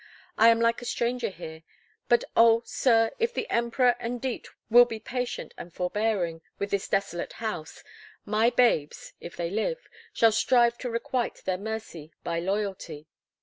I 0.35 0.49
am 0.49 0.59
like 0.59 0.81
a 0.81 0.85
stranger 0.85 1.29
here; 1.29 1.61
but, 2.09 2.23
oh! 2.35 2.63
sir, 2.65 3.11
if 3.19 3.35
the 3.35 3.47
Emperor 3.51 3.93
and 3.99 4.19
Diet 4.19 4.47
will 4.67 4.85
be 4.85 4.99
patient 4.99 5.53
and 5.59 5.71
forbearing 5.71 6.41
with 6.57 6.71
this 6.71 6.87
desolate 6.87 7.33
house, 7.33 7.83
my 8.25 8.49
babes, 8.49 9.13
if 9.19 9.37
they 9.37 9.51
live, 9.51 9.87
shall 10.11 10.31
strive 10.31 10.79
to 10.79 10.89
requite 10.89 11.43
their 11.45 11.59
mercy 11.59 12.11
by 12.23 12.39
loyalty. 12.39 13.05